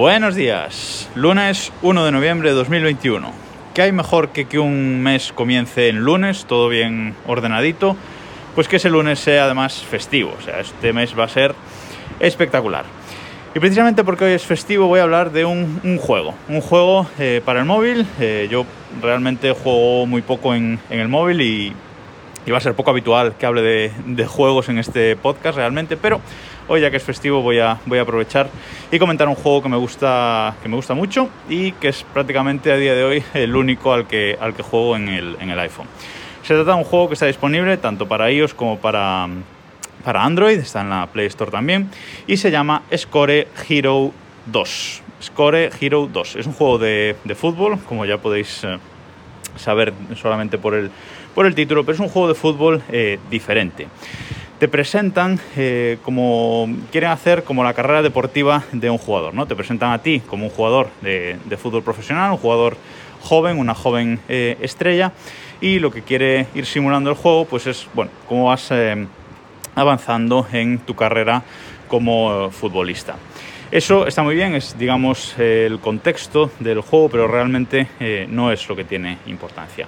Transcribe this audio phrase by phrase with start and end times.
[0.00, 3.32] Buenos días, lunes 1 de noviembre de 2021.
[3.74, 7.98] ¿Qué hay mejor que que un mes comience en lunes, todo bien ordenadito?
[8.54, 11.54] Pues que ese lunes sea además festivo, o sea, este mes va a ser
[12.18, 12.86] espectacular.
[13.54, 17.42] Y precisamente porque hoy es festivo voy a hablar de un, juego, un juego eh,
[17.44, 18.06] para el móvil.
[18.18, 18.64] Eh, yo
[19.02, 21.74] realmente juego muy poco en el móvil y,
[22.50, 26.20] va a ser poco habitual que hable de, de juegos en este podcast realmente, pero
[26.70, 28.48] hoy ya que es festivo voy a, voy a aprovechar
[28.92, 32.70] y comentar un juego que me gusta, que me gusta mucho y que es prácticamente
[32.70, 35.58] a día de hoy el único al que, al que juego en el, en el
[35.58, 35.86] iPhone.
[36.42, 39.28] Se trata de un juego que está disponible tanto para iOS como para,
[40.04, 41.90] para Android, está en la Play Store también,
[42.26, 44.12] y se llama Score Hero
[44.46, 45.02] 2.
[45.22, 46.36] Score Hero 2.
[46.36, 48.78] Es un juego de, de fútbol, como ya podéis eh,
[49.56, 50.90] saber solamente por el,
[51.34, 53.88] por el título, pero es un juego de fútbol eh, diferente
[54.58, 59.46] te presentan eh, como quieren hacer como la carrera deportiva de un jugador, ¿no?
[59.46, 62.76] Te presentan a ti como un jugador de, fútbol profesional, un jugador
[63.22, 65.12] joven, una joven eh, estrella,
[65.62, 68.70] y lo que quiere ir simulando el juego, pues es, bueno, cómo vas
[69.74, 71.42] avanzando en tu carrera
[71.88, 73.16] como futbolista.
[73.70, 78.68] Eso está muy bien, es digamos el contexto del juego, pero realmente eh, no es
[78.68, 79.86] lo que tiene importancia.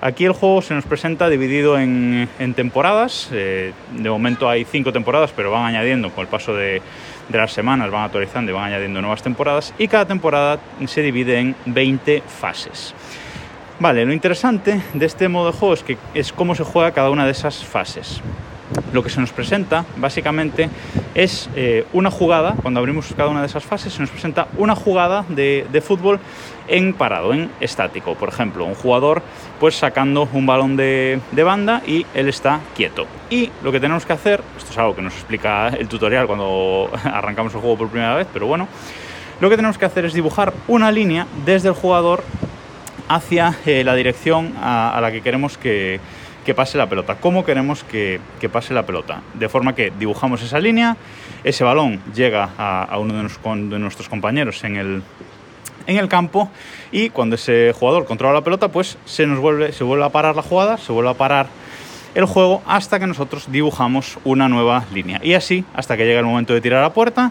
[0.00, 3.28] Aquí el juego se nos presenta dividido en, temporadas.
[3.30, 6.80] Eh, de momento hay cinco temporadas, pero van añadiendo con el paso de,
[7.28, 9.74] de, las semanas, van actualizando y van añadiendo nuevas temporadas.
[9.76, 12.94] Y cada temporada se divide en 20 fases.
[13.78, 17.10] Vale, lo interesante de este modo de juego es que es cómo se juega cada
[17.10, 18.22] una de esas fases.
[18.92, 20.68] Lo que se nos presenta básicamente
[21.14, 24.74] es eh, una jugada, cuando abrimos cada una de esas fases, se nos presenta una
[24.74, 26.20] jugada de, de fútbol
[26.68, 28.14] en parado, en estático.
[28.14, 29.22] Por ejemplo, un jugador
[29.58, 33.06] pues sacando un balón de, de, banda y él está quieto.
[33.30, 36.90] Y lo que tenemos que hacer, esto es algo que nos explica el tutorial cuando
[37.04, 38.68] arrancamos el juego por primera vez, pero bueno,
[39.40, 42.22] lo que tenemos que hacer es dibujar una línea desde el jugador
[43.08, 46.00] hacia eh, la dirección a, a, la que queremos que,
[46.48, 48.20] que pase la pelota, cómo queremos que,
[48.50, 49.20] pase la pelota.
[49.34, 50.96] De forma que dibujamos esa línea,
[51.44, 55.02] ese balón llega a, uno de, nuestros compañeros en
[55.86, 56.48] el, campo
[56.90, 60.36] y cuando ese jugador controla la pelota, pues se nos vuelve, se vuelve a parar
[60.36, 61.48] la jugada, se vuelve a parar
[62.14, 65.20] el juego hasta que nosotros dibujamos una nueva línea.
[65.22, 67.30] Y así hasta que llega el momento de tirar a puerta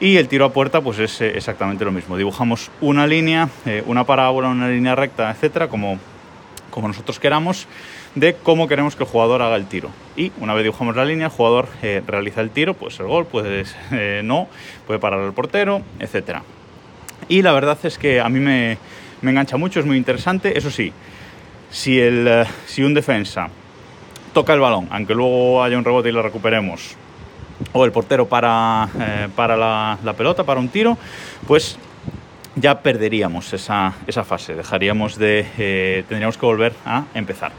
[0.00, 2.16] y el tiro a puerta pues es exactamente lo mismo.
[2.16, 6.00] Dibujamos una línea, eh, una parábola, una línea recta, etcétera, como,
[6.78, 7.66] como nosotros queramos
[8.14, 9.90] de cómo queremos que el jugador haga el tiro.
[10.16, 13.26] Y una vez dibujamos la línea, el jugador eh, realiza el tiro, puede ser gol,
[13.26, 14.46] puede eh, no,
[14.86, 16.44] puede parar el portero, etcétera.
[17.28, 18.78] Y la verdad es que a mí me,
[19.22, 20.56] me engancha mucho, es muy interesante.
[20.56, 20.92] Eso sí,
[21.68, 23.48] si, el, si un defensa
[24.32, 26.94] toca el balón, aunque luego haya un rebote y lo recuperemos,
[27.72, 30.96] o el portero para, eh, para la, pelota, para un tiro,
[31.48, 31.76] pues
[32.60, 37.52] ya perderíamos esa, esa fase, dejaríamos de, eh, tendríamos que volver a empezar.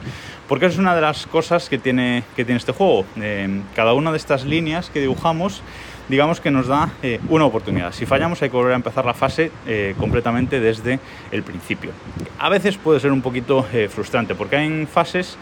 [0.48, 3.06] Porque es una de las cosas que tiene, que tiene este juego.
[3.22, 5.62] Eh, cada una de estas líneas que dibujamos
[6.10, 7.94] digamos que nos da eh, una oportunidad.
[7.94, 11.00] Si fallamos hay que volver a empezar la fase eh, completamente desde
[11.32, 11.92] el principio.
[12.40, 15.38] A veces puede ser un poquito eh, frustrante porque hay fases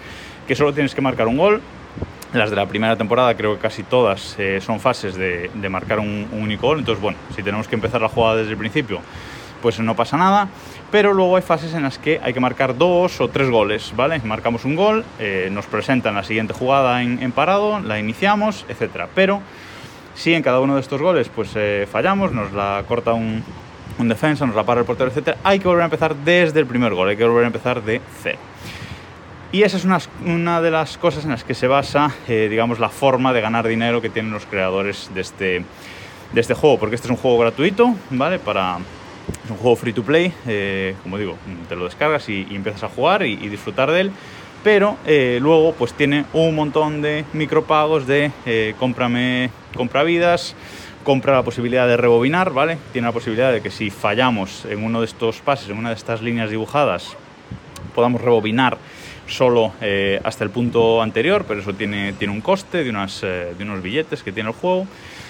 [0.47, 1.61] que solo tienes que marcar un gol.
[2.33, 5.99] Las de la primera temporada creo que casi todas eh, son fases de, de marcar
[5.99, 6.79] un, un único gol.
[6.79, 8.99] Entonces, bueno, si tenemos que empezar la jugada desde el principio,
[9.61, 10.47] pues no pasa nada.
[10.91, 14.19] Pero luego hay fases en las que hay que marcar dos o tres goles, ¿vale?
[14.23, 19.09] Marcamos un gol, eh, nos presentan la siguiente jugada en, parado, la iniciamos, etcétera.
[19.13, 19.41] Pero
[20.15, 23.43] si en cada uno de estos goles pues eh, fallamos, nos la corta un,
[23.99, 26.65] un, defensa, nos la para el portero, etc., hay que volver a empezar desde el
[26.65, 28.39] primer gol, hay que volver a empezar de cero.
[29.51, 32.79] Y esa es una, una de las cosas en las que se basa, eh, digamos,
[32.79, 35.65] la forma de ganar dinero que tienen los creadores de este,
[36.33, 38.39] de este juego, porque este es un juego gratuito, ¿vale?
[38.39, 38.79] Para,
[39.45, 41.37] es un juego free to play, eh, como digo,
[41.69, 44.11] te lo descargas y, empiezas a jugar y, y disfrutar de él
[44.63, 50.55] pero eh, luego pues tiene un montón de micropagos de eh, cómprame, compra vidas,
[51.03, 52.77] compra la posibilidad de rebobinar, ¿vale?
[52.91, 55.95] Tiene la posibilidad de que si fallamos en uno de estos pases, en una de
[55.95, 57.15] estas líneas dibujadas,
[57.95, 58.77] podamos rebobinar
[59.27, 63.53] solo eh, hasta el punto anterior, pero eso tiene, tiene un coste de, unas, eh,
[63.57, 64.87] de unos billetes que tiene el juego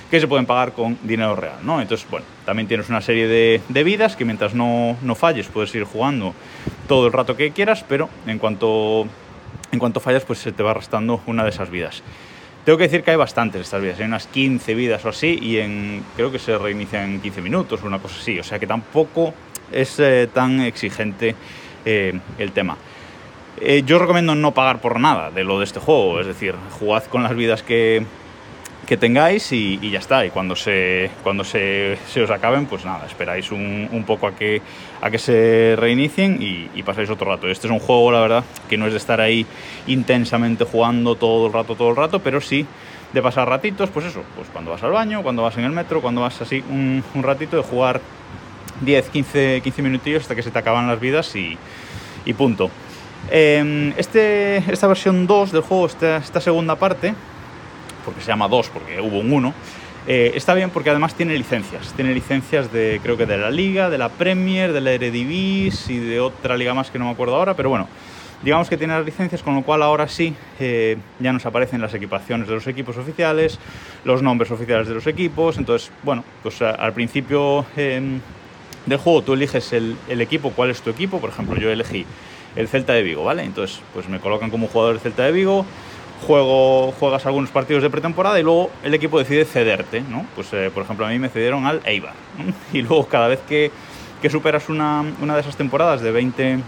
[0.09, 1.81] que se pueden pagar con dinero real, ¿no?
[1.81, 5.73] Entonces, bueno, también tienes una serie de, de vidas que mientras no, no falles puedes
[5.75, 6.33] ir jugando
[6.87, 9.05] todo el rato que quieras, pero en cuanto,
[9.71, 12.03] en cuanto fallas, pues se te va restando una de esas vidas.
[12.63, 15.57] Tengo que decir que hay bastantes estas vidas, hay unas 15 vidas o así, y
[15.57, 18.67] en, creo que se reinicia en 15 minutos o una cosa así, o sea que
[18.67, 19.33] tampoco
[19.71, 21.35] es eh, tan exigente
[21.85, 22.77] eh, el tema.
[23.59, 27.03] Eh, yo recomiendo no pagar por nada de lo de este juego, es decir, jugad
[27.05, 28.05] con las vidas que,
[28.85, 30.25] que tengáis y, ya está.
[30.25, 34.35] Y cuando se, cuando se, se, os acaben, pues nada, esperáis un, un, poco a
[34.35, 34.61] que,
[35.01, 37.49] a que se reinicien y, pasáis otro rato.
[37.49, 39.45] Este es un juego, la verdad, que no es de estar ahí
[39.87, 42.65] intensamente jugando todo el rato, todo el rato, pero sí
[43.11, 46.01] de pasar ratitos, pues eso, pues cuando vas al baño, cuando vas en el metro,
[46.01, 48.01] cuando vas así un, un ratito de jugar
[48.81, 51.57] 10, 15, 15 minutillos hasta que se te acaban las vidas y
[52.33, 52.69] punto.
[53.29, 57.13] Eh, este, esta versión 2 del juego, esta, esta segunda parte,
[58.05, 59.53] porque se llama 2 porque hubo un 1,
[60.07, 61.93] eh, está bien porque además tiene licencias.
[61.93, 65.99] Tiene licencias de, creo que de la Liga, de la Premier, de la Eredivisie y
[65.99, 67.89] de otra liga más que no me acuerdo ahora, pero bueno,
[68.41, 71.93] digamos que tiene las licencias, con lo cual ahora sí eh, ya nos aparecen las
[71.93, 73.59] equipaciones de los equipos oficiales,
[74.05, 78.19] los nombres oficiales de los equipos, entonces, bueno, pues a, al principio eh,
[78.87, 82.05] del juego tú eliges el, equipo, cuál es tu equipo, por ejemplo, yo elegí
[82.55, 83.43] el Celta de Vigo, ¿vale?
[83.43, 85.65] Entonces, pues me colocan como jugador del Celta de Vigo,
[86.25, 90.25] juego, juegas algunos partidos de pretemporada y luego el equipo decide cederte, ¿no?
[90.35, 92.13] Pues, eh, por ejemplo, a mí me cedieron al Eibar.
[92.73, 93.71] Y luego cada vez que,
[94.21, 96.59] que superas una, una, de esas temporadas de 20,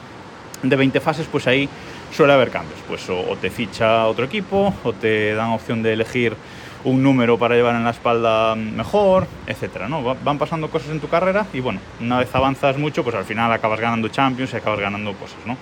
[0.63, 1.69] de 20 fases, pues ahí
[2.11, 2.79] suele haber cambios.
[2.87, 6.35] Pues o, te ficha otro equipo, o te dan opción de elegir
[6.83, 10.15] un número para llevar en la espalda mejor, etcétera, ¿no?
[10.15, 13.51] Van pasando cosas en tu carrera y bueno, una vez avanzas mucho, pues al final
[13.51, 15.57] acabas ganando Champions y acabas ganando cosas, ¿no?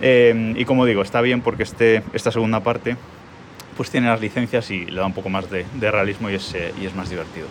[0.00, 2.96] Eh, y como digo, está bien porque este, esta segunda parte
[3.76, 6.54] pues tiene las licencias y le da un poco más de, de realismo y es,
[6.54, 7.46] eh, y es, más divertido.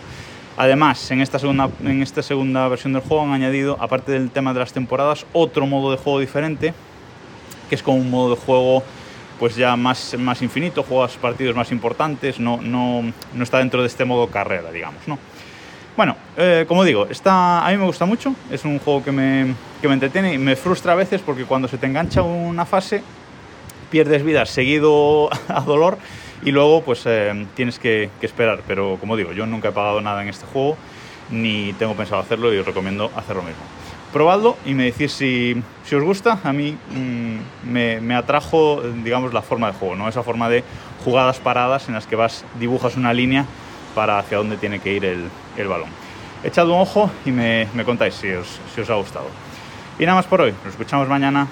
[0.58, 4.52] Además, en esta, segunda, en esta segunda versión del juego han añadido, aparte del tema
[4.52, 6.74] de las temporadas, otro modo de juego diferente,
[7.68, 8.82] que es como un modo de juego
[9.38, 13.02] pues ya más, más infinito, juegas partidos más importantes, no, no,
[13.34, 15.18] no está dentro de este modo carrera, digamos, ¿no?
[15.96, 19.54] Bueno, eh, como digo, está, a mí me gusta mucho, es un juego que me,
[19.80, 23.02] que me entretiene y me frustra a veces porque cuando se te engancha una fase
[23.90, 25.98] pierdes vidas seguido a dolor
[26.44, 28.62] y luego pues eh, tienes que, que, esperar.
[28.66, 30.76] Pero como digo, yo nunca he pagado nada en este juego
[31.30, 33.62] ni tengo pensado hacerlo y os recomiendo hacer lo mismo.
[34.12, 36.38] Probadlo y me decís si, si os gusta.
[36.44, 40.08] A mí mmm, me, me, atrajo, digamos, la forma de juego, ¿no?
[40.08, 40.64] Esa forma de
[41.04, 43.44] jugadas paradas en las que vas, dibujas una línea
[43.94, 45.88] para hacia dónde tiene que ir el, el balón.
[46.44, 49.26] Echad un ojo y me, me contáis si os, si os ha gustado.
[49.98, 51.48] Y nada más por hoy, nos escuchamos mañana.